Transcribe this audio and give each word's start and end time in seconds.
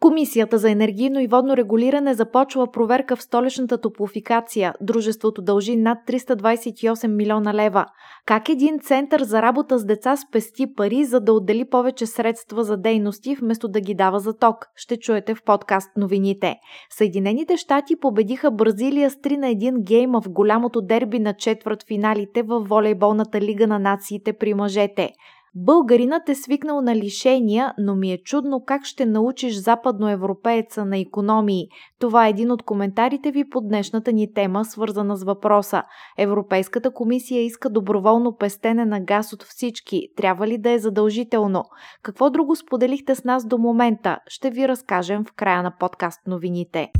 Комисията 0.00 0.58
за 0.58 0.70
енергийно 0.70 1.20
и 1.20 1.26
водно 1.26 1.56
регулиране 1.56 2.14
започва 2.14 2.70
проверка 2.72 3.16
в 3.16 3.22
столичната 3.22 3.80
топлофикация. 3.80 4.74
Дружеството 4.80 5.42
дължи 5.42 5.76
над 5.76 5.98
328 6.06 7.06
милиона 7.06 7.54
лева. 7.54 7.86
Как 8.26 8.48
един 8.48 8.78
център 8.78 9.22
за 9.22 9.42
работа 9.42 9.78
с 9.78 9.84
деца 9.84 10.16
спести 10.16 10.74
пари, 10.74 11.04
за 11.04 11.20
да 11.20 11.32
отдели 11.32 11.64
повече 11.70 12.06
средства 12.06 12.64
за 12.64 12.76
дейности, 12.76 13.34
вместо 13.34 13.68
да 13.68 13.80
ги 13.80 13.94
дава 13.94 14.20
за 14.20 14.38
ток? 14.38 14.66
Ще 14.76 14.96
чуете 14.96 15.34
в 15.34 15.42
подкаст 15.44 15.90
новините. 15.96 16.56
Съединените 16.90 17.56
щати 17.56 17.96
победиха 18.00 18.50
Бразилия 18.50 19.10
с 19.10 19.14
3 19.14 19.36
на 19.36 19.46
1 19.46 19.82
гейма 19.82 20.20
в 20.20 20.30
голямото 20.30 20.80
дерби 20.80 21.18
на 21.18 21.34
четвърт 21.34 21.84
финалите 21.88 22.42
в 22.42 22.60
волейболната 22.60 23.40
лига 23.40 23.66
на 23.66 23.78
нациите 23.78 24.32
при 24.32 24.54
мъжете. 24.54 25.10
Българинът 25.54 26.28
е 26.28 26.34
свикнал 26.34 26.80
на 26.80 26.96
лишения, 26.96 27.74
но 27.78 27.96
ми 27.96 28.12
е 28.12 28.18
чудно 28.18 28.64
как 28.66 28.84
ще 28.84 29.06
научиш 29.06 29.56
западноевропееца 29.56 30.84
на 30.84 30.98
економии. 30.98 31.68
Това 31.98 32.26
е 32.26 32.30
един 32.30 32.50
от 32.50 32.62
коментарите 32.62 33.30
ви 33.30 33.48
по 33.48 33.60
днешната 33.60 34.12
ни 34.12 34.32
тема, 34.34 34.64
свързана 34.64 35.16
с 35.16 35.24
въпроса. 35.24 35.82
Европейската 36.18 36.90
комисия 36.90 37.44
иска 37.44 37.70
доброволно 37.70 38.36
пестене 38.36 38.84
на 38.84 39.00
газ 39.00 39.32
от 39.32 39.42
всички. 39.42 40.08
Трябва 40.16 40.46
ли 40.46 40.58
да 40.58 40.70
е 40.70 40.78
задължително? 40.78 41.64
Какво 42.02 42.30
друго 42.30 42.56
споделихте 42.56 43.14
с 43.14 43.24
нас 43.24 43.46
до 43.46 43.58
момента? 43.58 44.18
Ще 44.26 44.50
ви 44.50 44.68
разкажем 44.68 45.24
в 45.24 45.32
края 45.32 45.62
на 45.62 45.72
подкаст 45.78 46.20
новините. 46.26 46.90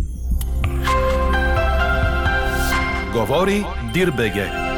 Говори 3.15 3.65
Дирбеге. 3.95 4.70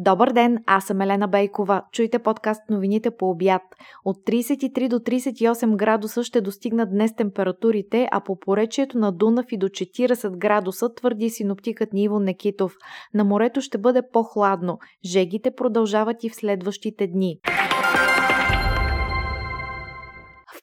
Добър 0.00 0.32
ден, 0.32 0.58
аз 0.66 0.84
съм 0.84 1.00
Елена 1.00 1.28
Бейкова. 1.28 1.82
Чуйте 1.92 2.18
подкаст 2.18 2.62
новините 2.70 3.10
по 3.10 3.30
обяд. 3.30 3.62
От 4.04 4.16
33 4.16 4.88
до 4.88 4.98
38 4.98 5.76
градуса 5.76 6.24
ще 6.24 6.40
достигнат 6.40 6.90
днес 6.90 7.14
температурите, 7.16 8.08
а 8.10 8.20
по 8.20 8.38
поречието 8.38 8.98
на 8.98 9.12
Дунав 9.12 9.46
и 9.50 9.58
до 9.58 9.68
40 9.68 10.36
градуса 10.36 10.94
твърди 10.94 11.30
синоптикът 11.30 11.92
Ниво 11.92 12.20
Некитов. 12.20 12.74
На 13.14 13.24
морето 13.24 13.60
ще 13.60 13.78
бъде 13.78 14.02
по-хладно. 14.12 14.78
Жегите 15.04 15.50
продължават 15.50 16.24
и 16.24 16.30
в 16.30 16.34
следващите 16.34 17.06
дни 17.06 17.38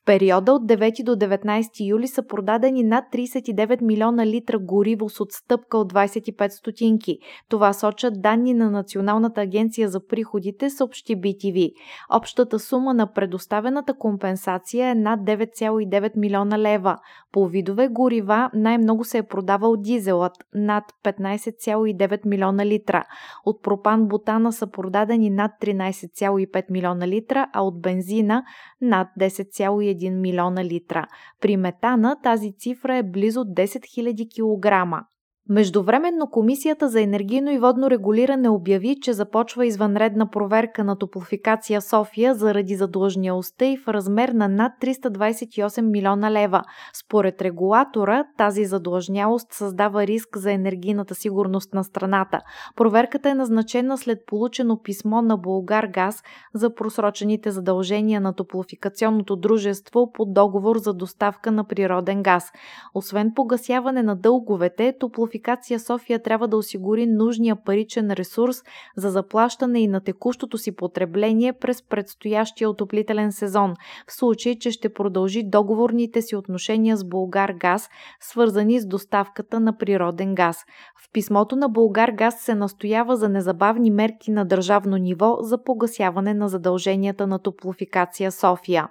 периода 0.05 0.53
от 0.53 0.61
9 0.61 1.03
до 1.03 1.15
19 1.15 1.87
юли 1.87 2.07
са 2.07 2.27
продадени 2.27 2.83
над 2.83 3.05
39 3.13 3.81
милиона 3.81 4.25
литра 4.25 4.59
гориво 4.59 5.09
с 5.09 5.21
отстъпка 5.21 5.77
от 5.77 5.93
25 5.93 6.49
стотинки. 6.49 7.17
Това 7.49 7.73
сочат 7.73 8.21
данни 8.21 8.53
на 8.53 8.71
Националната 8.71 9.41
агенция 9.41 9.89
за 9.89 10.07
приходите, 10.07 10.69
съобщи 10.69 11.15
BTV. 11.15 11.71
Общата 12.13 12.59
сума 12.59 12.93
на 12.93 13.13
предоставената 13.13 13.93
компенсация 13.93 14.89
е 14.89 14.95
над 14.95 15.19
9,9 15.19 16.11
милиона 16.17 16.59
лева. 16.59 16.97
По 17.35 17.47
видове 17.47 17.87
горива 17.87 18.49
най-много 18.53 19.03
се 19.03 19.17
е 19.17 19.23
продавал 19.23 19.75
дизелът– 19.75 20.31
над 20.53 20.83
15,9 21.03 22.25
милиона 22.25 22.65
литра. 22.65 23.03
От 23.45 23.63
пропан-бутана 23.63 24.49
са 24.49 24.67
продадени 24.67 25.29
над 25.29 25.51
13,5 25.61 26.71
милиона 26.71 27.07
литра, 27.07 27.47
а 27.53 27.61
от 27.61 27.81
бензина– 27.81 28.43
над 28.81 29.07
10,1 29.19 29.69
1 29.69 30.09
милиона 30.09 30.63
литра. 30.63 31.07
При 31.41 31.57
метана 31.57 32.15
тази 32.23 32.53
цифра 32.57 32.95
е 32.95 33.03
близо 33.03 33.39
10 33.39 33.65
000 33.65 34.95
кг. 34.95 35.05
Междувременно 35.49 36.27
Комисията 36.27 36.89
за 36.89 37.01
енергийно 37.01 37.51
и 37.51 37.57
водно 37.57 37.89
регулиране 37.89 38.49
обяви, 38.49 38.97
че 39.01 39.13
започва 39.13 39.65
извънредна 39.65 40.29
проверка 40.29 40.83
на 40.83 40.97
топлофикация 40.97 41.81
София 41.81 42.35
заради 42.35 42.75
задлъжнялостта 42.75 43.65
и 43.65 43.77
в 43.77 43.87
размер 43.87 44.29
на 44.29 44.47
над 44.47 44.71
328 44.81 45.81
милиона 45.81 46.31
лева. 46.31 46.61
Според 46.93 47.41
регулатора, 47.41 48.23
тази 48.37 48.65
задлъжнялост 48.65 49.53
създава 49.53 50.07
риск 50.07 50.37
за 50.37 50.51
енергийната 50.51 51.15
сигурност 51.15 51.73
на 51.73 51.83
страната. 51.83 52.39
Проверката 52.75 53.29
е 53.29 53.33
назначена 53.33 53.97
след 53.97 54.19
получено 54.27 54.81
писмо 54.83 55.21
на 55.21 55.37
Булгар 55.37 55.87
Газ 55.87 56.23
за 56.53 56.73
просрочените 56.73 57.51
задължения 57.51 58.21
на 58.21 58.33
топлофикационното 58.33 59.35
дружество 59.35 60.11
по 60.11 60.25
договор 60.25 60.77
за 60.77 60.93
доставка 60.93 61.51
на 61.51 61.63
природен 61.63 62.23
газ. 62.23 62.51
Освен 62.93 63.31
погасяване 63.35 64.03
на 64.03 64.15
дълговете, 64.15 64.93
топлофикационното 64.99 65.34
Топлофикация 65.35 65.79
София 65.79 66.23
трябва 66.23 66.47
да 66.47 66.57
осигури 66.57 67.07
нужния 67.07 67.55
паричен 67.55 68.11
ресурс 68.11 68.57
за 68.97 69.09
заплащане 69.09 69.79
и 69.79 69.87
на 69.87 70.01
текущото 70.01 70.57
си 70.57 70.75
потребление 70.75 71.53
през 71.53 71.81
предстоящия 71.81 72.69
отоплителен 72.69 73.31
сезон, 73.31 73.73
в 74.07 74.13
случай, 74.13 74.55
че 74.59 74.71
ще 74.71 74.93
продължи 74.93 75.43
договорните 75.43 76.21
си 76.21 76.35
отношения 76.35 76.97
с 76.97 77.03
Булгар 77.03 77.51
Газ, 77.51 77.89
свързани 78.19 78.79
с 78.79 78.85
доставката 78.85 79.59
на 79.59 79.77
природен 79.77 80.35
газ. 80.35 80.57
В 81.03 81.11
писмото 81.13 81.55
на 81.55 81.69
Булгар 81.69 82.09
Газ 82.09 82.35
се 82.39 82.55
настоява 82.55 83.17
за 83.17 83.29
незабавни 83.29 83.91
мерки 83.91 84.31
на 84.31 84.45
държавно 84.45 84.97
ниво 84.97 85.37
за 85.41 85.63
погасяване 85.63 86.33
на 86.33 86.49
задълженията 86.49 87.27
на 87.27 87.39
Топлофикация 87.39 88.31
София 88.31 88.87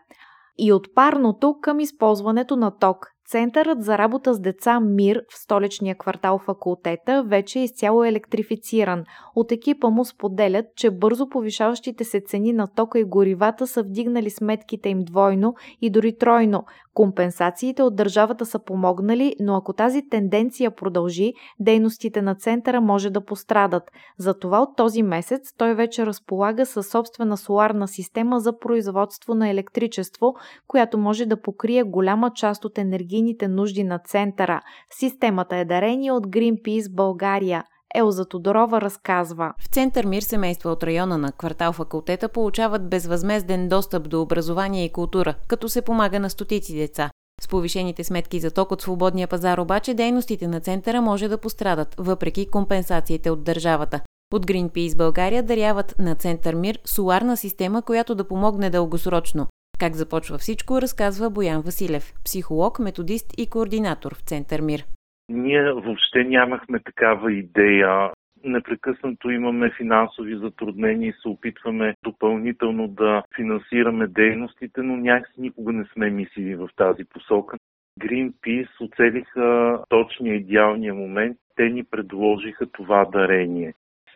и 0.58 0.72
от 0.72 0.94
парното 0.94 1.56
към 1.62 1.80
използването 1.80 2.56
на 2.56 2.78
ток. 2.78 3.13
Центърът 3.26 3.82
за 3.82 3.98
работа 3.98 4.34
с 4.34 4.40
деца 4.40 4.80
МИР 4.80 5.22
в 5.30 5.38
столичния 5.38 5.94
квартал 5.98 6.38
факултета 6.38 7.24
вече 7.26 7.58
е 7.58 7.64
изцяло 7.64 8.04
електрифициран. 8.04 9.04
От 9.34 9.52
екипа 9.52 9.90
му 9.90 10.04
споделят, 10.04 10.66
че 10.76 10.90
бързо 10.90 11.28
повишаващите 11.28 12.04
се 12.04 12.20
цени 12.20 12.52
на 12.52 12.66
тока 12.66 12.98
и 12.98 13.04
горивата 13.04 13.66
са 13.66 13.82
вдигнали 13.82 14.30
сметките 14.30 14.88
им 14.88 15.04
двойно 15.04 15.54
и 15.80 15.90
дори 15.90 16.18
тройно. 16.18 16.64
Компенсациите 16.94 17.82
от 17.82 17.96
държавата 17.96 18.46
са 18.46 18.58
помогнали, 18.58 19.36
но 19.40 19.56
ако 19.56 19.72
тази 19.72 20.08
тенденция 20.08 20.70
продължи, 20.70 21.32
дейностите 21.60 22.22
на 22.22 22.34
центъра 22.34 22.80
може 22.80 23.10
да 23.10 23.24
пострадат. 23.24 23.82
Затова 24.18 24.60
от 24.60 24.76
този 24.76 25.02
месец 25.02 25.54
той 25.58 25.74
вече 25.74 26.06
разполага 26.06 26.66
със 26.66 26.88
собствена 26.88 27.36
соларна 27.36 27.88
система 27.88 28.40
за 28.40 28.58
производство 28.58 29.34
на 29.34 29.48
електричество, 29.48 30.34
която 30.68 30.98
може 30.98 31.26
да 31.26 31.40
покрие 31.40 31.82
голяма 31.82 32.30
част 32.30 32.64
от 32.64 32.78
енергията 32.78 33.13
енергийните 33.14 33.48
нужди 33.48 33.84
на 33.84 33.98
центъра. 33.98 34.60
Системата 34.98 35.56
е 35.56 35.64
дарение 35.64 36.12
от 36.12 36.26
Greenpeace 36.26 36.94
България. 36.94 37.64
Елза 37.94 38.24
Тодорова 38.24 38.80
разказва. 38.80 39.52
В 39.60 39.66
Център 39.66 40.04
Мир 40.04 40.22
семейства 40.22 40.70
от 40.70 40.82
района 40.82 41.18
на 41.18 41.32
квартал 41.32 41.72
факултета 41.72 42.28
получават 42.28 42.88
безвъзмезден 42.88 43.68
достъп 43.68 44.08
до 44.08 44.22
образование 44.22 44.84
и 44.84 44.92
култура, 44.92 45.34
като 45.48 45.68
се 45.68 45.82
помага 45.82 46.20
на 46.20 46.30
стотици 46.30 46.76
деца. 46.76 47.10
С 47.40 47.48
повишените 47.48 48.04
сметки 48.04 48.40
за 48.40 48.50
ток 48.50 48.72
от 48.72 48.82
свободния 48.82 49.28
пазар 49.28 49.58
обаче 49.58 49.94
дейностите 49.94 50.48
на 50.48 50.60
центъра 50.60 51.00
може 51.00 51.28
да 51.28 51.38
пострадат, 51.38 51.94
въпреки 51.98 52.50
компенсациите 52.50 53.30
от 53.30 53.44
държавата. 53.44 54.00
От 54.34 54.46
Greenpeace 54.46 54.96
България 54.96 55.42
даряват 55.42 55.94
на 55.98 56.14
Център 56.14 56.54
Мир 56.54 56.78
соларна 56.84 57.36
система, 57.36 57.82
която 57.82 58.14
да 58.14 58.28
помогне 58.28 58.70
дългосрочно. 58.70 59.46
Как 59.80 59.94
започва 59.94 60.38
всичко, 60.38 60.80
разказва 60.82 61.30
Боян 61.30 61.62
Василев, 61.62 62.12
психолог, 62.24 62.78
методист 62.78 63.26
и 63.38 63.46
координатор 63.46 64.14
в 64.14 64.20
Център 64.20 64.60
Мир. 64.60 64.84
Ние 65.28 65.72
въобще 65.72 66.24
нямахме 66.24 66.78
такава 66.80 67.32
идея. 67.32 68.10
Непрекъснато 68.44 69.30
имаме 69.30 69.70
финансови 69.76 70.36
затруднения 70.36 71.08
и 71.08 71.20
се 71.22 71.28
опитваме 71.28 71.94
допълнително 72.02 72.88
да 72.88 73.22
финансираме 73.36 74.06
дейностите, 74.06 74.82
но 74.82 74.96
някакси 74.96 75.40
никога 75.40 75.72
не 75.72 75.84
сме 75.92 76.10
мислили 76.10 76.54
в 76.54 76.68
тази 76.76 77.04
посока. 77.04 77.56
Greenpeace 78.00 78.80
оцелиха 78.80 79.78
точния 79.88 80.34
идеалния 80.34 80.94
момент. 80.94 81.36
Те 81.56 81.68
ни 81.68 81.84
предложиха 81.84 82.66
това 82.66 83.04
дарение 83.04 83.74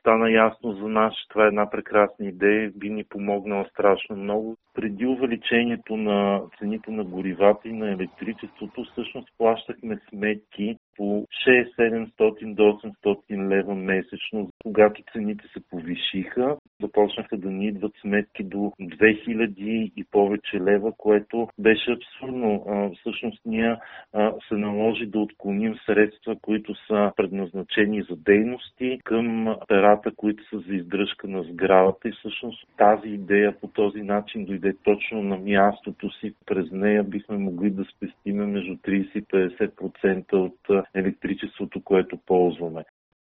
стана 0.09 0.31
ясно 0.31 0.73
за 0.73 0.89
нас, 0.89 1.15
че 1.15 1.29
това 1.29 1.45
е 1.45 1.49
една 1.49 1.71
прекрасна 1.71 2.27
идея, 2.27 2.73
би 2.75 2.91
ни 2.91 3.05
помогнала 3.05 3.67
страшно 3.71 4.17
много. 4.17 4.57
Преди 4.75 5.07
увеличението 5.07 5.97
на 5.97 6.41
цените 6.59 6.91
на 6.91 7.05
горивата 7.05 7.69
и 7.69 7.73
на 7.73 7.91
електричеството, 7.91 8.85
всъщност 8.85 9.29
плащахме 9.39 9.99
сметки 10.09 10.77
по 10.99 11.27
6-700 11.79 12.55
до 12.55 12.63
800 12.63 13.49
лева 13.49 13.75
месечно. 13.75 14.49
Когато 14.63 15.03
цените 15.13 15.45
се 15.53 15.61
повишиха, 15.71 16.57
започнаха 16.83 17.37
да 17.37 17.51
ни 17.51 17.67
идват 17.67 17.93
сметки 18.01 18.45
до 18.45 18.73
2000 18.81 19.93
и 19.97 20.05
повече 20.11 20.61
лева, 20.61 20.93
което 20.99 21.49
беше 21.59 21.93
абсурдно. 21.93 22.65
Всъщност 23.01 23.41
ние 23.47 23.77
се 24.49 24.55
наложи 24.55 25.07
да 25.07 25.19
отклоним 25.19 25.75
средства, 25.87 26.37
които 26.43 26.75
са 26.87 27.13
предназначени 27.17 28.03
за 28.03 28.17
дейности 28.17 28.99
към 29.05 29.57
перата, 29.69 30.11
които 30.17 30.49
са 30.49 30.59
за 30.59 30.75
издръжка 30.75 31.29
на 31.29 31.43
сградата 31.43 32.09
и 32.09 32.13
всъщност 32.13 32.67
тази 32.77 33.09
идея 33.09 33.61
по 33.61 33.69
този 33.69 34.03
начин 34.03 34.45
дойде 34.45 34.73
точно 34.85 35.23
на 35.23 35.37
мястото 35.37 36.11
си. 36.11 36.35
През 36.47 36.71
нея 36.73 37.05
бихме 37.05 37.39
могли 37.39 37.71
да 37.71 37.85
спестиме 37.85 38.47
между 38.47 38.75
30 38.75 39.19
и 39.19 39.23
50% 39.23 40.33
от 40.33 40.88
електричеството, 40.95 41.85
което 41.85 42.19
ползваме. 42.27 42.85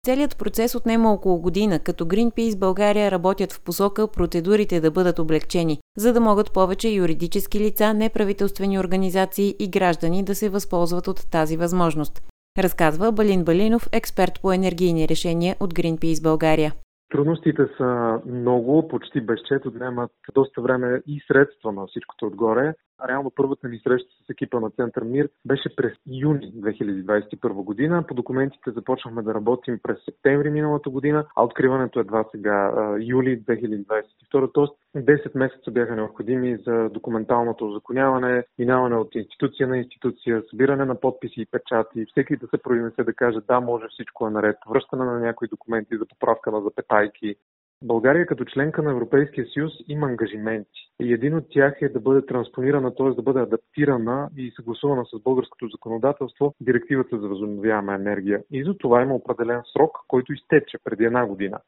Целият 0.06 0.38
процес 0.38 0.76
отнема 0.76 1.14
около 1.14 1.42
година, 1.42 1.80
като 1.80 2.06
Greenpeace 2.06 2.60
България 2.60 3.12
работят 3.12 3.54
в 3.54 3.64
посока 3.64 4.12
процедурите 4.12 4.80
да 4.80 4.92
бъдат 4.92 5.20
облегчени, 5.20 5.80
за 5.98 6.14
да 6.14 6.20
могат 6.20 6.54
повече 6.54 6.90
юридически 6.90 7.60
лица, 7.60 7.94
неправителствени 7.94 8.80
организации 8.80 9.56
и 9.60 9.70
граждани 9.70 10.24
да 10.24 10.36
се 10.36 10.50
възползват 10.50 11.08
от 11.08 11.32
тази 11.32 11.58
възможност. 11.58 12.22
Разказва 12.58 13.12
Балин 13.12 13.44
Балинов, 13.44 13.90
експерт 13.94 14.42
по 14.42 14.52
енергийни 14.52 15.08
решения 15.08 15.56
от 15.60 15.74
Greenpeace 15.74 16.24
България. 16.24 16.74
Трудностите 17.12 17.62
са 17.78 18.22
много, 18.26 18.88
почти 18.88 19.22
безчет, 19.22 19.66
отнемат 19.66 20.12
доста 20.34 20.62
време 20.62 21.02
и 21.08 21.22
средства 21.28 21.72
на 21.72 21.88
всичкото 21.88 22.26
отгоре. 22.26 22.74
Реално 23.08 23.32
първата 23.36 23.68
ми 23.68 23.80
среща 23.84 24.10
с 24.26 24.30
екипа 24.30 24.60
на 24.60 24.70
Център 24.70 25.04
Мир 25.04 25.30
беше 25.46 25.76
през 25.76 25.94
юни 26.08 26.54
2021 26.54 27.50
година. 27.50 28.04
По 28.08 28.14
документите 28.14 28.72
започнахме 28.72 29.22
да 29.22 29.34
работим 29.34 29.80
през 29.84 29.98
септември 30.06 30.50
миналата 30.50 30.90
година, 30.90 31.26
а 31.36 31.44
откриването 31.44 32.00
едва 32.00 32.26
сега, 32.32 32.72
юли 33.00 33.42
2022. 33.42 34.54
Тоест 34.54 34.74
10 34.96 35.38
месеца 35.38 35.72
бяха 35.72 35.96
необходими 35.96 36.58
за 36.68 36.90
документалното 36.90 37.68
озаконяване, 37.68 38.44
минаване 38.60 38.96
от 38.96 39.16
институция 39.16 39.68
на 39.68 39.78
институция, 39.78 40.44
събиране 40.50 40.86
на 40.86 41.00
подписи 41.00 41.42
и 41.42 41.46
печати, 41.46 42.06
всеки 42.12 42.38
да 42.38 42.48
се 42.48 42.58
произнесе 42.58 43.04
да 43.04 43.14
каже 43.14 43.40
да, 43.48 43.60
може 43.60 43.88
всичко 43.90 44.28
е 44.28 44.30
наред, 44.30 44.58
връщане 44.70 45.06
на 45.06 45.20
някои 45.20 45.48
документи 45.48 45.98
за 45.98 46.06
поправка 46.06 46.52
на 46.52 46.62
запетайки, 46.62 47.36
България 47.84 48.26
като 48.26 48.46
членка 48.46 48.84
на 48.84 48.92
Европейския 48.92 49.46
съюз 49.54 49.74
има 49.88 50.08
ангажименти. 50.08 50.92
И 51.02 51.14
един 51.14 51.36
от 51.36 51.46
тях 51.50 51.78
е 51.82 51.90
да 51.90 52.00
бъде 52.00 52.26
транспонирана, 52.26 52.96
т.е. 52.96 53.10
да 53.10 53.22
бъде 53.22 53.40
адаптирана 53.40 54.30
и 54.38 54.52
съгласувана 54.56 55.06
с 55.06 55.20
българското 55.24 55.68
законодателство 55.68 56.56
директивата 56.62 57.20
за 57.20 57.28
възобновяема 57.28 57.94
енергия. 57.94 58.44
И 58.52 58.64
за 58.64 58.78
това 58.78 59.02
има 59.02 59.16
определен 59.16 59.62
срок, 59.74 59.98
който 60.08 60.34
изтече 60.34 60.78
преди 60.84 61.04
една 61.04 61.26
година. 61.26 61.60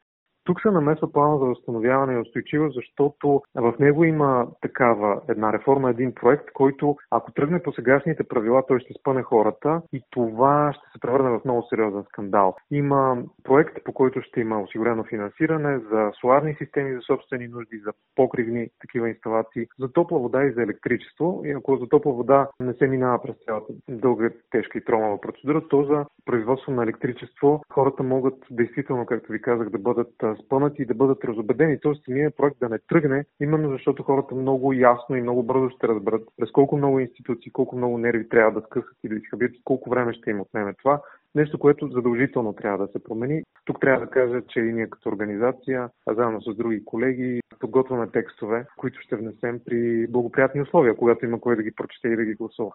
Тук 0.43 0.61
се 0.61 0.71
намесва 0.71 1.11
плана 1.11 1.39
за 1.39 1.45
възстановяване 1.45 2.13
и 2.13 2.17
устойчивост, 2.17 2.75
защото 2.75 3.41
в 3.55 3.73
него 3.79 4.03
има 4.03 4.47
такава 4.61 5.21
една 5.29 5.53
реформа, 5.53 5.89
един 5.89 6.15
проект, 6.15 6.51
който 6.53 6.95
ако 7.11 7.31
тръгне 7.31 7.63
по 7.63 7.73
сегашните 7.73 8.23
правила, 8.23 8.63
той 8.67 8.79
ще 8.79 8.93
спъне 8.93 9.23
хората 9.23 9.81
и 9.93 10.01
това 10.09 10.73
ще 10.73 10.91
се 10.91 10.99
превърне 10.99 11.29
в 11.29 11.45
много 11.45 11.63
сериозен 11.69 12.03
скандал. 12.03 12.55
Има 12.71 13.17
проект, 13.43 13.83
по 13.83 13.93
който 13.93 14.21
ще 14.21 14.39
има 14.39 14.61
осигурено 14.61 15.03
финансиране 15.03 15.79
за 15.91 16.11
соларни 16.21 16.55
системи 16.55 16.95
за 16.95 17.01
собствени 17.01 17.47
нужди, 17.47 17.77
за 17.85 17.93
покривни 18.15 18.67
такива 18.81 19.09
инсталации, 19.09 19.67
за 19.79 19.91
топла 19.93 20.19
вода 20.19 20.43
и 20.43 20.51
за 20.51 20.63
електричество. 20.63 21.41
И 21.45 21.51
ако 21.51 21.77
за 21.77 21.89
топла 21.89 22.13
вода 22.13 22.49
не 22.59 22.73
се 22.73 22.87
минава 22.87 23.21
през 23.21 23.35
цялата 23.45 23.73
дълга, 23.89 24.29
тежка 24.51 24.77
и 24.77 24.83
тромава 24.83 25.21
процедура, 25.21 25.67
то 25.67 25.83
за 25.83 26.05
производство 26.25 26.71
на 26.71 26.83
електричество 26.83 27.61
хората 27.73 28.03
могат 28.03 28.37
действително, 28.51 29.05
както 29.05 29.31
ви 29.31 29.41
казах, 29.41 29.69
да 29.69 29.77
бъдат 29.77 30.13
спънат 30.35 30.79
и 30.79 30.85
да 30.85 30.93
бъдат 30.93 31.23
разобедени. 31.23 31.79
Тоест 31.79 32.05
самия 32.05 32.31
проект 32.31 32.57
да 32.59 32.69
не 32.69 32.79
тръгне, 32.79 33.25
именно 33.39 33.71
защото 33.71 34.03
хората 34.03 34.35
много 34.35 34.73
ясно 34.73 35.15
и 35.15 35.21
много 35.21 35.43
бързо 35.43 35.69
ще 35.69 35.87
разберат 35.87 36.23
през 36.37 36.51
колко 36.51 36.77
много 36.77 36.99
институции, 36.99 37.51
колко 37.51 37.77
много 37.77 37.97
нерви 37.97 38.29
трябва 38.29 38.61
да 38.61 38.65
скъсат 38.67 38.97
и 39.03 39.09
да 39.09 39.15
изхабят, 39.15 39.51
колко 39.63 39.89
време 39.89 40.13
ще 40.13 40.29
им 40.29 40.41
отнеме 40.41 40.73
това. 40.73 41.01
Нещо, 41.35 41.59
което 41.59 41.87
задължително 41.87 42.53
трябва 42.53 42.85
да 42.85 42.91
се 42.91 43.03
промени. 43.03 43.43
Тук 43.65 43.79
трябва 43.79 44.05
да 44.05 44.11
кажа, 44.11 44.41
че 44.47 44.59
и 44.59 44.73
ние 44.73 44.89
като 44.89 45.09
организация, 45.09 45.89
а 46.07 46.13
заедно 46.13 46.41
с 46.41 46.55
други 46.55 46.85
колеги, 46.85 47.39
подготвяме 47.59 48.07
текстове, 48.07 48.65
които 48.77 48.99
ще 49.01 49.15
внесем 49.15 49.59
при 49.65 50.07
благоприятни 50.07 50.61
условия, 50.61 50.95
когато 50.95 51.25
има 51.25 51.41
кой 51.41 51.55
да 51.55 51.63
ги 51.63 51.71
прочете 51.71 52.07
и 52.07 52.15
да 52.15 52.25
ги 52.25 52.33
гласува. 52.33 52.71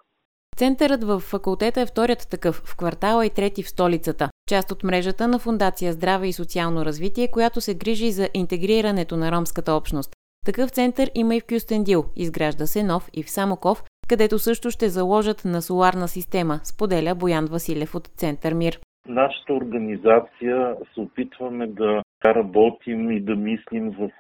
Центърът 0.57 1.05
в 1.05 1.21
факултета 1.21 1.81
е 1.81 1.87
вторият 1.87 2.31
такъв 2.31 2.55
в 2.55 2.77
квартала 2.77 3.27
и 3.27 3.31
трети 3.31 3.63
в 3.63 3.69
столицата. 3.69 4.29
Част 4.51 4.73
от 4.73 4.85
мрежата 4.85 5.29
на 5.29 5.39
Фундация 5.39 5.93
Здраве 5.93 6.29
и 6.29 6.33
социално 6.33 6.85
развитие, 6.85 7.29
която 7.33 7.61
се 7.61 7.75
грижи 7.75 8.11
за 8.11 8.29
интегрирането 8.35 9.17
на 9.17 9.33
ромската 9.33 9.73
общност. 9.73 10.17
Такъв 10.47 10.71
център 10.71 11.11
има 11.15 11.37
и 11.37 11.41
в 11.41 11.47
Кюстендил. 11.47 12.05
Изгражда 12.17 12.67
се 12.67 12.83
нов 12.83 13.09
и 13.15 13.23
в 13.23 13.31
Самоков, 13.31 13.83
където 14.09 14.39
също 14.39 14.71
ще 14.71 14.89
заложат 14.89 15.45
на 15.45 15.63
соларна 15.63 16.09
система, 16.09 16.61
споделя 16.65 17.15
Боян 17.15 17.47
Василев 17.47 17.95
от 17.95 18.07
Център 18.07 18.55
Мир. 18.55 18.79
Нашата 19.09 19.53
организация 19.53 20.77
се 20.95 21.01
опитваме 21.01 21.67
да 21.67 22.03
работим 22.25 23.11
и 23.11 23.21
да 23.21 23.37
мислим 23.37 23.91
в 23.91 24.11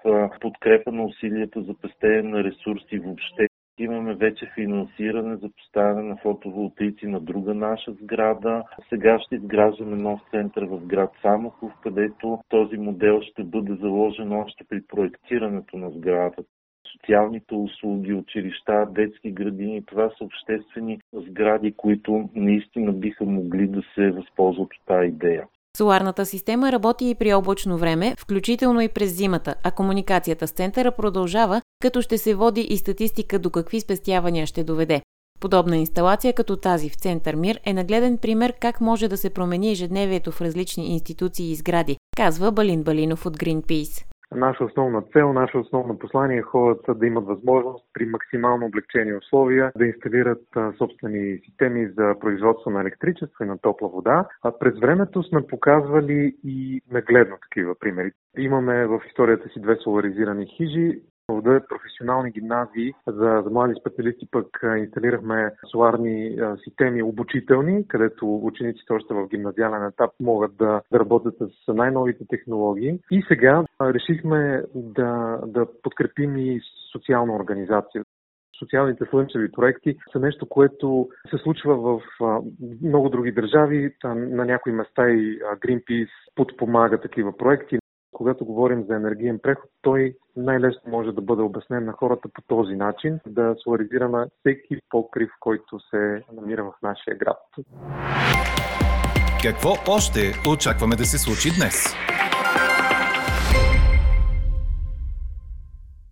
подкрепа 0.40 0.92
на 0.92 1.04
усилията 1.04 1.62
за 1.62 1.74
пестене 1.82 2.22
на 2.22 2.44
ресурси 2.44 2.98
въобще 2.98 3.46
Имаме 3.78 4.14
вече 4.14 4.50
финансиране 4.54 5.36
за 5.36 5.50
поставяне 5.50 6.02
на 6.02 6.16
фотоволтаици 6.16 7.06
на 7.06 7.20
друга 7.20 7.54
наша 7.54 7.92
сграда. 7.92 8.64
Сега 8.88 9.18
ще 9.20 9.34
изграждаме 9.34 9.96
нов 9.96 10.20
център 10.30 10.64
в 10.64 10.86
град 10.86 11.10
Самоков, 11.22 11.72
където 11.82 12.38
този 12.48 12.76
модел 12.76 13.20
ще 13.22 13.44
бъде 13.44 13.74
заложен 13.74 14.32
още 14.32 14.64
при 14.68 14.82
проектирането 14.88 15.76
на 15.76 15.90
сградата 15.90 16.42
социалните 16.92 17.54
услуги, 17.54 18.12
училища, 18.12 18.86
детски 18.90 19.30
градини. 19.30 19.86
Това 19.86 20.10
са 20.18 20.24
обществени 20.24 21.00
сгради, 21.12 21.72
които 21.72 22.28
наистина 22.34 22.92
биха 22.92 23.24
могли 23.24 23.66
да 23.66 23.82
се 23.94 24.10
възползват 24.10 24.74
от 24.74 24.86
тази 24.86 25.08
идея. 25.08 25.46
Соларната 25.76 26.26
система 26.26 26.72
работи 26.72 27.08
и 27.10 27.14
при 27.14 27.34
облачно 27.34 27.78
време, 27.78 28.14
включително 28.18 28.80
и 28.80 28.88
през 28.88 29.14
зимата, 29.14 29.54
а 29.62 29.70
комуникацията 29.70 30.48
с 30.48 30.50
центъра 30.50 30.92
продължава, 30.92 31.62
като 31.82 32.02
ще 32.02 32.18
се 32.18 32.34
води 32.34 32.60
и 32.60 32.78
статистика 32.78 33.38
до 33.38 33.50
какви 33.50 33.80
спестявания 33.80 34.46
ще 34.46 34.64
доведе. 34.64 35.02
Подобна 35.40 35.76
инсталация 35.76 36.32
като 36.32 36.56
тази 36.56 36.88
в 36.88 36.94
Център 36.94 37.34
Мир 37.34 37.60
е 37.64 37.72
нагледен 37.72 38.18
пример 38.18 38.54
как 38.60 38.80
може 38.80 39.08
да 39.08 39.16
се 39.16 39.30
промени 39.30 39.70
ежедневието 39.70 40.32
в 40.32 40.40
различни 40.40 40.86
институции 40.86 41.50
и 41.50 41.54
сгради, 41.54 41.96
казва 42.16 42.52
Балин 42.52 42.82
Балинов 42.82 43.26
от 43.26 43.36
Greenpeace. 43.36 44.04
Наша 44.34 44.64
основна 44.64 45.02
цел, 45.02 45.32
наше 45.32 45.58
основно 45.58 45.98
послание 45.98 46.38
е 46.38 46.42
хората 46.42 46.94
да 46.94 47.06
имат 47.06 47.26
възможност 47.26 47.84
при 47.92 48.06
максимално 48.06 48.66
облегчени 48.66 49.14
условия 49.14 49.72
да 49.76 49.86
инсталират 49.86 50.42
собствени 50.78 51.38
системи 51.44 51.88
за 51.98 52.14
производство 52.20 52.70
на 52.70 52.80
електричество 52.80 53.44
и 53.44 53.46
на 53.46 53.58
топла 53.58 53.88
вода. 53.88 54.28
А 54.42 54.58
през 54.58 54.78
времето 54.78 55.22
сме 55.22 55.46
показвали 55.46 56.36
и 56.44 56.80
нагледно 56.92 57.36
такива 57.42 57.74
примери. 57.80 58.12
Имаме 58.38 58.86
в 58.86 59.00
историята 59.08 59.48
си 59.48 59.60
две 59.60 59.76
соларизирани 59.76 60.46
хижи, 60.46 61.00
в 61.28 61.42
две 61.42 61.60
професионални 61.68 62.30
гимназии 62.30 62.92
за, 63.06 63.42
за 63.44 63.50
млади 63.50 63.74
специалисти 63.80 64.26
пък 64.30 64.46
инсталирахме 64.78 65.50
соларни 65.70 66.38
системи 66.64 67.02
обучителни, 67.02 67.88
където 67.88 68.36
учениците 68.36 68.92
още 68.92 69.14
в 69.14 69.28
гимназиален 69.28 69.86
етап 69.86 70.10
могат 70.20 70.56
да, 70.56 70.80
да 70.92 70.98
работят 70.98 71.34
с 71.38 71.74
най-новите 71.74 72.24
технологии. 72.28 72.98
И 73.10 73.22
сега 73.28 73.64
решихме 73.82 74.62
да, 74.74 75.40
да 75.46 75.66
подкрепим 75.82 76.36
и 76.36 76.60
социална 76.92 77.36
организация 77.36 78.02
социалните 78.58 79.04
слънчеви 79.10 79.52
проекти 79.52 79.96
са 80.12 80.18
нещо, 80.18 80.48
което 80.48 81.08
се 81.30 81.38
случва 81.38 81.76
в 81.76 82.00
много 82.82 83.08
други 83.08 83.32
държави. 83.32 83.94
На 84.04 84.44
някои 84.44 84.72
места 84.72 85.10
и 85.10 85.38
Greenpeace 85.38 86.08
подпомага 86.34 87.00
такива 87.00 87.36
проекти. 87.36 87.78
Когато 88.16 88.44
говорим 88.44 88.84
за 88.88 88.96
енергиен 88.96 89.38
преход, 89.42 89.70
той 89.82 90.14
най-лесно 90.36 90.90
може 90.90 91.12
да 91.12 91.20
бъде 91.20 91.42
обяснен 91.42 91.84
на 91.84 91.92
хората 91.92 92.28
по 92.34 92.42
този 92.42 92.74
начин, 92.74 93.18
да 93.26 93.54
соларизираме 93.64 94.26
всеки 94.40 94.76
покрив, 94.90 95.30
който 95.40 95.80
се 95.90 96.22
намира 96.32 96.64
в 96.64 96.72
нашия 96.82 97.16
град. 97.16 97.38
Какво 99.42 99.70
още 99.88 100.20
очакваме 100.52 100.96
да 100.96 101.04
се 101.04 101.18
случи 101.18 101.48
днес? 101.58 101.94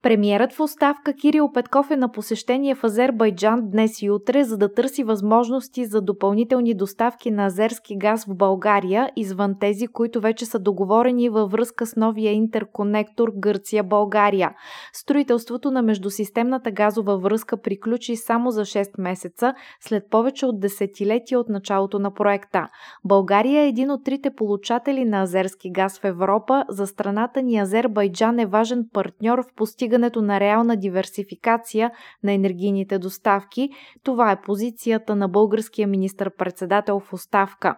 Премиерът 0.05 0.53
в 0.53 0.61
оставка 0.61 1.15
Кирил 1.15 1.53
Петков 1.53 1.91
е 1.91 1.97
на 1.97 2.13
посещение 2.13 2.75
в 2.75 2.85
Азербайджан 2.85 3.71
днес 3.71 4.03
и 4.03 4.11
утре, 4.11 4.45
за 4.45 4.59
да 4.59 4.75
търси 4.75 5.05
възможности 5.05 5.85
за 5.85 6.01
допълнителни 6.01 6.75
доставки 6.75 7.31
на 7.31 7.47
азерски 7.47 7.97
газ 7.97 8.25
в 8.25 8.35
България, 8.37 9.11
извън 9.17 9.55
тези, 9.61 9.87
които 9.87 10.21
вече 10.21 10.47
са 10.47 10.59
договорени 10.59 11.29
във 11.29 11.51
връзка 11.51 11.87
с 11.87 11.97
новия 11.97 12.33
интерконектор 12.33 13.33
Гърция-България. 13.37 14.51
Строителството 14.93 15.71
на 15.71 15.83
междусистемната 15.83 16.71
газова 16.71 17.19
връзка 17.19 17.57
приключи 17.57 18.17
само 18.17 18.51
за 18.51 18.65
6 18.65 18.89
месеца, 18.99 19.55
след 19.81 20.11
повече 20.11 20.47
от 20.47 20.61
десетилетия 20.61 21.41
от 21.41 21.49
началото 21.49 21.99
на 21.99 22.15
проекта. 22.15 22.69
България 23.05 23.63
е 23.63 23.69
един 23.69 23.91
от 23.91 24.05
трите 24.05 24.31
получатели 24.31 25.05
на 25.05 25.23
азерски 25.23 25.71
газ 25.71 26.01
в 26.01 26.05
Европа. 26.05 26.65
За 26.69 26.87
страната 26.87 27.43
ни 27.43 27.59
Азербайджан 27.59 28.39
е 28.39 28.47
важен 28.47 28.89
партньор 28.93 29.43
в 29.43 29.55
постигането 29.57 29.94
постигането 29.95 30.23
на 30.23 30.41
реална 30.41 30.77
диверсификация 30.77 31.91
на 32.23 32.33
енергийните 32.33 32.99
доставки. 32.99 33.71
Това 34.03 34.33
е 34.33 34.41
позицията 34.41 35.17
на 35.17 35.29
българския 35.29 35.89
министр-председател 35.89 37.01
в 37.01 37.13
оставка. 37.13 37.77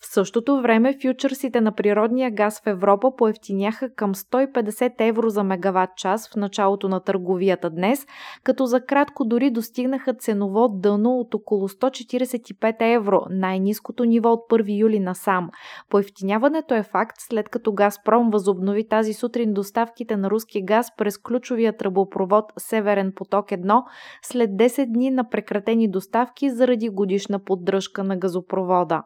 В 0.00 0.06
същото 0.06 0.60
време 0.60 0.96
фьючерсите 1.02 1.60
на 1.60 1.72
природния 1.72 2.30
газ 2.30 2.62
в 2.64 2.66
Европа 2.66 3.16
поевтиняха 3.16 3.94
към 3.94 4.14
150 4.14 4.92
евро 4.98 5.28
за 5.28 5.44
мегаватт 5.44 5.96
час 5.96 6.28
в 6.28 6.36
началото 6.36 6.88
на 6.88 7.00
търговията 7.00 7.70
днес, 7.70 8.06
като 8.42 8.66
за 8.66 8.80
кратко 8.80 9.24
дори 9.24 9.50
достигнаха 9.50 10.14
ценово 10.14 10.68
дъно 10.68 11.10
от 11.10 11.34
около 11.34 11.68
145 11.68 12.94
евро, 12.94 13.20
най-низкото 13.30 14.04
ниво 14.04 14.32
от 14.32 14.40
1 14.50 14.78
юли 14.80 15.00
насам. 15.00 15.50
Поевтиняването 15.90 16.74
е 16.74 16.82
факт 16.82 17.16
след 17.18 17.48
като 17.48 17.72
Газпром 17.72 18.30
възобнови 18.30 18.88
тази 18.88 19.12
сутрин 19.12 19.52
доставките 19.52 20.16
на 20.16 20.30
руски 20.30 20.64
газ 20.64 20.96
през 20.96 21.18
ключовия 21.54 21.76
тръбопровод 21.76 22.52
Северен 22.58 23.12
поток 23.16 23.46
1 23.46 23.82
след 24.22 24.50
10 24.50 24.92
дни 24.92 25.10
на 25.10 25.30
прекратени 25.30 25.90
доставки 25.90 26.50
заради 26.50 26.88
годишна 26.88 27.38
поддръжка 27.38 28.04
на 28.04 28.16
газопровода. 28.16 29.02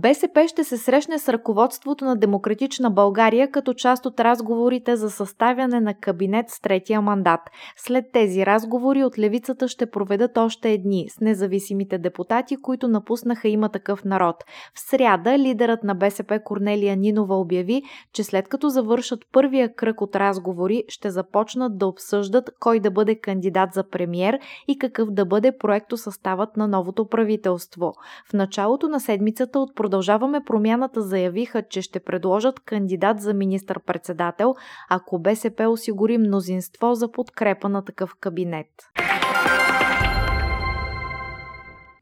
БСП 0.00 0.48
ще 0.48 0.64
се 0.64 0.76
срещне 0.76 1.18
с 1.18 1.28
ръководството 1.28 2.04
на 2.04 2.16
Демократична 2.16 2.90
България 2.90 3.50
като 3.50 3.74
част 3.74 4.06
от 4.06 4.20
разговорите 4.20 4.96
за 4.96 5.10
съставяне 5.10 5.80
на 5.80 5.94
кабинет 5.94 6.50
с 6.50 6.60
третия 6.60 7.02
мандат. 7.02 7.40
След 7.76 8.04
тези 8.12 8.46
разговори 8.46 9.04
от 9.04 9.18
левицата 9.18 9.68
ще 9.68 9.90
проведат 9.90 10.38
още 10.38 10.70
едни 10.70 11.06
с 11.08 11.20
независимите 11.20 11.98
депутати, 11.98 12.56
които 12.56 12.88
напуснаха 12.88 13.48
има 13.48 13.68
такъв 13.68 14.04
народ. 14.04 14.36
В 14.74 14.80
сряда 14.80 15.38
лидерът 15.38 15.84
на 15.84 15.94
БСП 15.94 16.40
Корнелия 16.44 16.96
Нинова 16.96 17.36
обяви, 17.40 17.82
че 18.12 18.24
след 18.24 18.48
като 18.48 18.68
завършат 18.68 19.20
първия 19.32 19.74
кръг 19.74 20.00
от 20.00 20.16
разговори, 20.16 20.84
ще 20.88 21.10
започнат 21.10 21.78
да 21.78 21.86
обсъждат 21.86 22.50
кой 22.60 22.80
да 22.80 22.90
бъде 22.90 23.14
кандидат 23.20 23.72
за 23.72 23.88
премьер 23.88 24.38
и 24.68 24.78
какъв 24.78 25.10
да 25.10 25.26
бъде 25.26 25.58
проекто 25.58 25.96
съставът 25.96 26.56
на 26.56 26.68
новото 26.68 27.08
правителство. 27.08 27.92
В 28.30 28.32
началото 28.32 28.88
на 28.88 29.00
седмицата 29.00 29.58
от 29.58 29.74
Продължаваме 29.88 30.40
промяната 30.46 31.02
заявиха, 31.02 31.62
че 31.62 31.82
ще 31.82 32.00
предложат 32.00 32.60
кандидат 32.60 33.20
за 33.20 33.34
министър-председател, 33.34 34.54
ако 34.90 35.18
БСП 35.18 35.68
осигури 35.68 36.18
мнозинство 36.18 36.94
за 36.94 37.12
подкрепа 37.12 37.68
на 37.68 37.84
такъв 37.84 38.14
кабинет. 38.20 38.66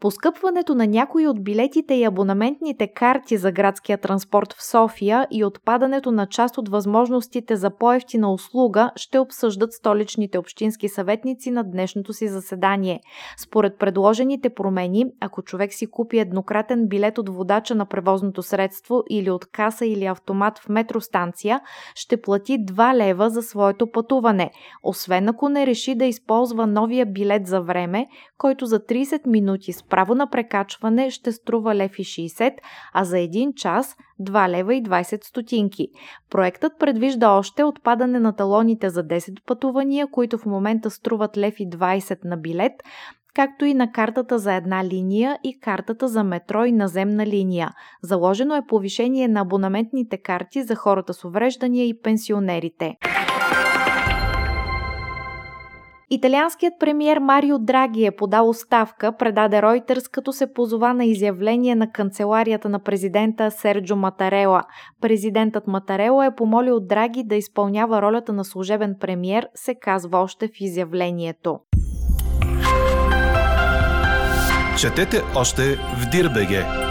Поскъпването 0.07 0.75
на 0.75 0.87
някои 0.87 1.27
от 1.27 1.45
билетите 1.45 1.95
и 1.95 2.05
абонаментните 2.05 2.87
карти 2.87 3.37
за 3.37 3.53
градския 3.53 3.99
транспорт 3.99 4.53
в 4.53 4.67
София 4.67 5.27
и 5.31 5.45
отпадането 5.45 6.13
на 6.13 6.27
част 6.27 6.59
от 6.59 6.69
възможностите 6.69 7.57
за 7.57 7.71
по-ефтина 7.71 8.33
услуга 8.33 8.91
ще 8.97 9.19
обсъждат 9.19 9.73
столичните 9.73 10.39
общински 10.39 10.89
съветници 10.89 11.51
на 11.51 11.65
днешното 11.65 12.13
си 12.13 12.29
заседание. 12.29 13.01
Според 13.39 13.79
предложените 13.79 14.51
промени, 14.51 15.05
ако 15.21 15.43
човек 15.43 15.73
си 15.75 15.87
купи 15.87 16.19
еднократен 16.19 16.89
билет 16.89 17.19
от 17.19 17.29
водача 17.29 17.75
на 17.75 17.87
превозното 17.87 18.43
средство 18.43 19.03
или 19.11 19.31
от 19.31 19.47
каса 19.47 19.87
или 19.87 20.05
автомат 20.05 20.59
в 20.59 20.69
метростанция, 20.69 21.61
ще 21.95 22.21
плати 22.21 22.59
2 22.65 22.95
лева 22.97 23.31
за 23.31 23.43
своето 23.43 23.91
пътуване, 23.91 24.51
освен 24.83 25.29
ако 25.29 25.49
не 25.49 25.67
реши 25.67 25.95
да 25.95 26.05
използва 26.05 26.67
новия 26.67 27.07
билет 27.07 27.47
за 27.47 27.61
време, 27.61 28.07
който 28.39 28.67
за 28.67 28.81
30 28.81 29.27
минути 29.27 29.73
с 29.73 29.83
право 29.97 30.15
на 30.15 30.31
прекачване 30.31 31.11
ще 31.11 31.33
струва 31.33 31.75
лев 31.75 31.99
и 31.99 32.05
60, 32.05 32.53
а 32.95 33.05
за 33.05 33.17
1 33.17 33.55
час 33.55 33.97
2 34.21 34.49
лева 34.49 34.75
и 34.75 34.83
20 34.83 35.25
стотинки. 35.25 35.89
Проектът 36.31 36.73
предвижда 36.79 37.31
още 37.31 37.65
отпадане 37.65 38.21
на 38.21 38.33
талоните 38.33 38.91
за 38.91 39.05
10 39.05 39.45
пътувания, 39.47 40.07
които 40.07 40.39
в 40.39 40.47
момента 40.47 40.91
струват 40.91 41.37
лев 41.37 41.55
и 41.59 41.71
20 41.71 42.19
на 42.25 42.37
билет, 42.37 42.73
както 43.35 43.65
и 43.65 43.75
на 43.75 43.93
картата 43.93 44.39
за 44.39 44.55
една 44.55 44.85
линия 44.85 45.39
и 45.45 45.61
картата 45.61 46.09
за 46.09 46.25
метро 46.25 46.65
и 46.65 46.73
наземна 46.73 47.27
линия. 47.27 47.71
Заложено 48.03 48.57
е 48.57 48.67
повишение 48.69 49.29
на 49.29 49.41
абонаментните 49.41 50.19
карти 50.19 50.63
за 50.63 50.75
хората 50.75 51.15
с 51.15 51.25
увреждания 51.25 51.87
и 51.87 52.01
пенсионерите. 52.03 52.97
Италианският 56.11 56.75
премьер 56.81 57.19
Марио 57.19 57.59
Драги 57.59 58.07
е 58.07 58.11
подал 58.11 58.49
оставка, 58.49 59.17
предаде 59.17 59.63
Ройтерс, 59.63 60.09
като 60.09 60.33
се 60.33 60.53
позова 60.53 60.95
на 60.95 61.05
изявление 61.05 61.75
на 61.75 61.91
канцеларията 61.91 62.69
на 62.69 62.79
президента 62.79 63.51
Серджо 63.51 63.97
Матарела. 63.97 64.63
Президентът 65.01 65.67
Матарела 65.67 66.27
е 66.27 66.35
помолил 66.35 66.81
Драги 66.81 67.25
да 67.25 67.35
изпълнява 67.35 68.03
ролята 68.03 68.33
на 68.33 68.45
служебен 68.45 68.95
премьер, 69.01 69.49
се 69.55 69.75
казва 69.75 70.19
още 70.19 70.49
в 70.49 70.61
изявлението. 70.61 71.59
Четете 74.81 75.23
още 75.37 75.63
в 75.75 76.11
Дирбеге! 76.11 76.86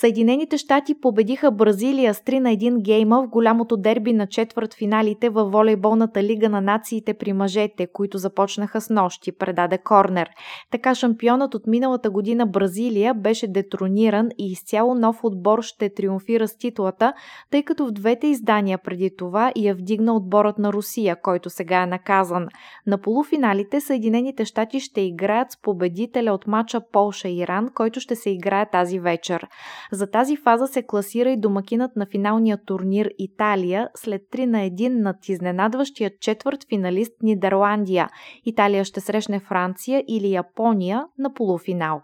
Съединените 0.00 0.58
щати 0.58 0.94
победиха 1.00 1.50
Бразилия 1.50 2.14
с 2.14 2.20
3 2.20 2.38
на 2.38 2.50
1 2.50 2.82
гейма 2.82 3.22
в 3.22 3.28
голямото 3.28 3.76
дерби 3.76 4.12
на 4.12 4.26
четвърт 4.26 4.74
финалите 4.74 5.28
във 5.28 5.52
волейболната 5.52 6.22
лига 6.22 6.48
на 6.48 6.60
нациите 6.60 7.14
при 7.14 7.32
мъжете, 7.32 7.86
които 7.92 8.18
започнаха 8.18 8.80
с 8.80 8.90
нощи, 8.90 9.32
предаде 9.32 9.78
Корнер. 9.78 10.28
Така 10.70 10.94
шампионът 10.94 11.54
от 11.54 11.66
миналата 11.66 12.10
година 12.10 12.46
Бразилия 12.46 13.14
беше 13.14 13.46
детрониран 13.46 14.28
и 14.38 14.52
изцяло 14.52 14.94
нов 14.94 15.24
отбор 15.24 15.62
ще 15.62 15.94
триумфира 15.94 16.48
с 16.48 16.56
титлата, 16.56 17.12
тъй 17.50 17.62
като 17.62 17.86
в 17.86 17.92
двете 17.92 18.26
издания 18.26 18.78
преди 18.78 19.10
това 19.18 19.52
я 19.56 19.74
вдигна 19.74 20.16
отборът 20.16 20.58
на 20.58 20.72
Русия, 20.72 21.16
който 21.22 21.50
сега 21.50 21.82
е 21.82 21.86
наказан. 21.86 22.46
На 22.86 22.98
полуфиналите 22.98 23.80
Съединените 23.80 24.44
щати 24.44 24.80
ще 24.80 25.00
играят 25.00 25.52
с 25.52 25.60
победителя 25.62 26.32
от 26.32 26.46
матча 26.46 26.80
Полша-Иран, 26.92 27.72
който 27.74 28.00
ще 28.00 28.16
се 28.16 28.30
играе 28.30 28.70
тази 28.70 29.00
вечер. 29.00 29.46
За 29.92 30.10
тази 30.10 30.36
фаза 30.36 30.66
се 30.66 30.82
класира 30.82 31.30
и 31.30 31.40
домакинът 31.40 31.96
на 31.96 32.06
финалния 32.06 32.58
турнир 32.66 33.10
Италия 33.18 33.88
след 33.94 34.22
3 34.32 34.46
на 34.46 34.58
1 34.58 34.88
над 34.88 35.28
изненадващия 35.28 36.10
четвърт 36.20 36.66
финалист 36.68 37.12
Нидерландия. 37.22 38.08
Италия 38.44 38.84
ще 38.84 39.00
срещне 39.00 39.40
Франция 39.40 40.04
или 40.08 40.32
Япония 40.32 41.04
на 41.18 41.34
полуфинал. 41.34 42.02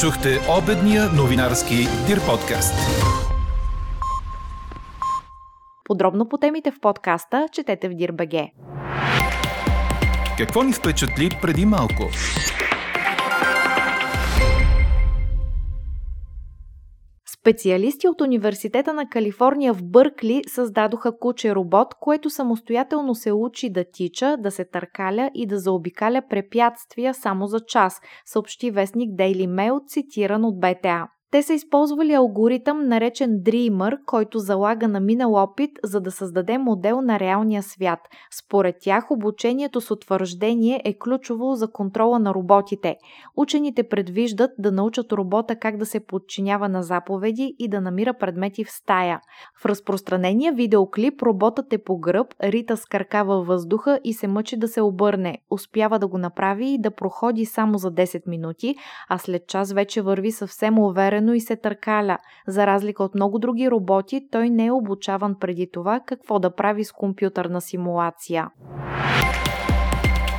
Чухте 0.00 0.28
обедния 0.58 1.02
новинарски 1.16 1.74
Дир 2.06 2.18
подкаст. 2.26 2.74
Подробно 5.84 6.28
по 6.28 6.38
темите 6.38 6.70
в 6.70 6.80
подкаста 6.80 7.46
четете 7.52 7.88
в 7.88 7.94
Дирбеге. 7.94 8.52
Какво 10.38 10.62
ни 10.62 10.72
впечатли 10.72 11.30
преди 11.42 11.66
малко? 11.66 12.02
Специалисти 17.46 18.08
от 18.08 18.20
Университета 18.20 18.92
на 18.92 19.08
Калифорния 19.08 19.74
в 19.74 19.84
Бъркли 19.84 20.42
създадоха 20.46 21.18
куче 21.18 21.54
робот, 21.54 21.94
което 22.00 22.30
самостоятелно 22.30 23.14
се 23.14 23.32
учи 23.32 23.70
да 23.70 23.84
тича, 23.92 24.36
да 24.38 24.50
се 24.50 24.64
търкаля 24.64 25.30
и 25.34 25.46
да 25.46 25.58
заобикаля 25.58 26.22
препятствия 26.30 27.14
само 27.14 27.46
за 27.46 27.60
час, 27.60 28.00
съобщи 28.24 28.70
вестник 28.70 29.10
Daily 29.10 29.46
Mail, 29.46 29.86
цитиран 29.86 30.44
от 30.44 30.60
БТА. 30.60 31.08
Те 31.30 31.42
са 31.42 31.54
използвали 31.54 32.12
алгоритъм, 32.12 32.88
наречен 32.88 33.30
Dreamer, 33.30 33.98
който 34.06 34.38
залага 34.38 34.88
на 34.88 35.00
минал 35.00 35.34
опит, 35.34 35.70
за 35.84 36.00
да 36.00 36.10
създаде 36.10 36.58
модел 36.58 37.00
на 37.00 37.20
реалния 37.20 37.62
свят. 37.62 37.98
Според 38.38 38.76
тях 38.80 39.10
обучението 39.10 39.80
с 39.80 39.90
утвърждение 39.90 40.82
е 40.84 40.98
ключово 40.98 41.54
за 41.54 41.72
контрола 41.72 42.18
на 42.18 42.34
роботите. 42.34 42.96
Учените 43.36 43.82
предвиждат 43.82 44.50
да 44.58 44.72
научат 44.72 45.12
робота 45.12 45.56
как 45.56 45.76
да 45.76 45.86
се 45.86 46.06
подчинява 46.06 46.68
на 46.68 46.82
заповеди 46.82 47.54
и 47.58 47.68
да 47.68 47.80
намира 47.80 48.14
предмети 48.14 48.64
в 48.64 48.70
стая. 48.70 49.20
В 49.62 49.66
разпространения 49.66 50.52
видеоклип 50.52 51.22
роботът 51.22 51.72
е 51.72 51.78
по 51.78 51.98
гръб, 51.98 52.26
рита 52.42 52.76
с 52.76 52.84
крака 52.84 53.24
във 53.24 53.46
въздуха 53.46 54.00
и 54.04 54.12
се 54.12 54.26
мъчи 54.28 54.56
да 54.56 54.68
се 54.68 54.82
обърне. 54.82 55.38
Успява 55.50 55.98
да 55.98 56.06
го 56.06 56.18
направи 56.18 56.66
и 56.66 56.78
да 56.78 56.90
проходи 56.90 57.44
само 57.44 57.78
за 57.78 57.90
10 57.90 58.22
минути, 58.26 58.74
а 59.08 59.18
след 59.18 59.46
час 59.48 59.72
вече 59.72 60.02
върви 60.02 60.32
съвсем 60.32 60.78
уверен 60.78 61.15
уверено 61.16 61.34
и 61.34 61.40
се 61.40 61.56
търкаля. 61.56 62.18
За 62.46 62.66
разлика 62.66 63.04
от 63.04 63.14
много 63.14 63.38
други 63.38 63.70
роботи, 63.70 64.28
той 64.30 64.50
не 64.50 64.66
е 64.66 64.72
обучаван 64.72 65.34
преди 65.40 65.70
това 65.72 66.00
какво 66.06 66.38
да 66.38 66.54
прави 66.54 66.84
с 66.84 66.92
компютърна 66.92 67.60
симулация. 67.60 68.50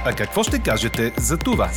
А 0.06 0.14
какво 0.18 0.44
ще 0.44 0.64
кажете 0.64 1.14
за 1.18 1.38
това? 1.38 1.70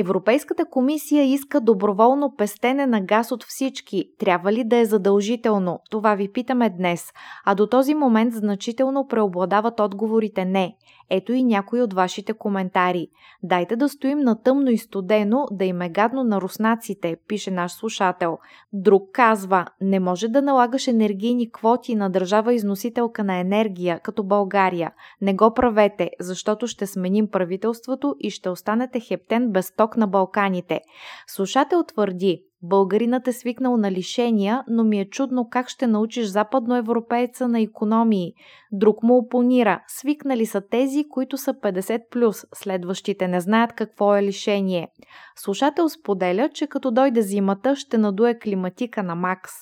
Европейската 0.00 0.64
комисия 0.70 1.24
иска 1.24 1.60
доброволно 1.60 2.34
пестене 2.38 2.86
на 2.86 3.00
газ 3.00 3.32
от 3.32 3.44
всички. 3.44 4.04
Трябва 4.18 4.52
ли 4.52 4.64
да 4.64 4.76
е 4.76 4.84
задължително? 4.84 5.80
Това 5.90 6.14
ви 6.14 6.32
питаме 6.32 6.70
днес. 6.70 7.12
А 7.44 7.54
до 7.54 7.66
този 7.66 7.94
момент 7.94 8.34
значително 8.34 9.06
преобладават 9.08 9.80
отговорите 9.80 10.44
не. 10.44 10.76
Ето 11.10 11.32
и 11.32 11.42
някои 11.42 11.82
от 11.82 11.94
вашите 11.94 12.32
коментари. 12.32 13.08
Дайте 13.42 13.76
да 13.76 13.88
стоим 13.88 14.18
на 14.18 14.42
тъмно 14.42 14.70
и 14.70 14.78
студено, 14.78 15.46
да 15.50 15.64
им 15.64 15.82
е 15.82 15.88
гадно 15.88 16.24
на 16.24 16.40
руснаците, 16.40 17.16
пише 17.28 17.50
наш 17.50 17.72
слушател. 17.72 18.38
Друг 18.72 19.02
казва, 19.12 19.66
не 19.80 20.00
може 20.00 20.28
да 20.28 20.42
налагаш 20.42 20.88
енергийни 20.88 21.52
квоти 21.52 21.94
на 21.94 22.10
държава 22.10 22.54
износителка 22.54 23.24
на 23.24 23.38
енергия, 23.38 24.00
като 24.00 24.22
България. 24.22 24.92
Не 25.20 25.34
го 25.34 25.54
правете, 25.54 26.10
защото 26.20 26.66
ще 26.66 26.86
сменим 26.86 27.30
правителството 27.30 28.16
и 28.20 28.30
ще 28.30 28.50
останете 28.50 29.00
хептен 29.00 29.50
без 29.50 29.74
ток 29.76 29.96
на 29.96 30.06
Балканите. 30.06 30.80
Слушател 31.26 31.84
твърди, 31.84 32.42
Българинът 32.62 33.28
е 33.28 33.32
свикнал 33.32 33.76
на 33.76 33.92
лишения, 33.92 34.64
но 34.68 34.84
ми 34.84 35.00
е 35.00 35.10
чудно 35.10 35.48
как 35.50 35.68
ще 35.68 35.86
научиш 35.86 36.26
западноевропейца 36.26 37.48
на 37.48 37.60
економии. 37.60 38.32
Друг 38.72 39.02
му 39.02 39.16
опонира. 39.16 39.82
Свикнали 39.88 40.46
са 40.46 40.60
тези, 40.60 41.04
които 41.10 41.36
са 41.36 41.54
50+, 41.54 42.44
следващите 42.54 43.28
не 43.28 43.40
знаят 43.40 43.72
какво 43.72 44.16
е 44.16 44.22
лишение. 44.22 44.88
Слушател 45.36 45.88
споделя, 45.88 46.48
че 46.54 46.66
като 46.66 46.90
дойде 46.90 47.22
зимата 47.22 47.76
ще 47.76 47.98
надуе 47.98 48.38
климатика 48.38 49.02
на 49.02 49.14
Макс. 49.14 49.52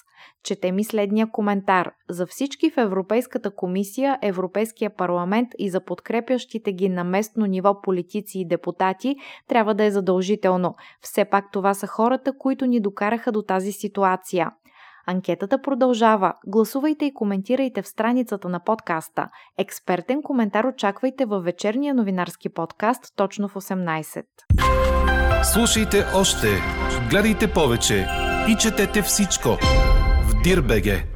Чете 0.42 0.72
ми 0.72 0.84
следния 0.84 1.30
коментар. 1.30 1.90
За 2.10 2.26
всички 2.26 2.70
в 2.70 2.78
Европейската 2.78 3.50
комисия, 3.50 4.18
Европейския 4.22 4.90
парламент 4.96 5.48
и 5.58 5.70
за 5.70 5.80
подкрепящите 5.80 6.72
ги 6.72 6.88
на 6.88 7.04
местно 7.04 7.46
ниво 7.46 7.80
политици 7.80 8.38
и 8.38 8.48
депутати 8.48 9.16
трябва 9.48 9.74
да 9.74 9.84
е 9.84 9.90
задължително. 9.90 10.74
Все 11.00 11.24
пак 11.24 11.44
това 11.52 11.74
са 11.74 11.86
хората, 11.86 12.38
които 12.38 12.66
ни 12.66 12.80
докараха 12.80 13.32
до 13.32 13.42
тази 13.42 13.72
ситуация. 13.72 14.50
Анкетата 15.06 15.62
продължава. 15.62 16.32
Гласувайте 16.46 17.04
и 17.04 17.14
коментирайте 17.14 17.82
в 17.82 17.88
страницата 17.88 18.48
на 18.48 18.60
подкаста. 18.60 19.28
Експертен 19.58 20.22
коментар 20.22 20.64
очаквайте 20.64 21.24
във 21.24 21.44
вечерния 21.44 21.94
новинарски 21.94 22.48
подкаст 22.48 23.12
точно 23.16 23.48
в 23.48 23.54
18. 23.54 24.24
Слушайте 25.52 26.04
още, 26.14 26.46
гледайте 27.10 27.52
повече 27.52 28.06
и 28.48 28.56
четете 28.56 29.02
всичко 29.02 29.48
в 30.46 30.48
Дирбеге. 30.48 31.15